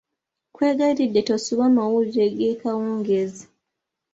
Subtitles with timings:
[0.51, 3.43] Nkwegayiridde tosubwa mawulire g'ekawungeezi.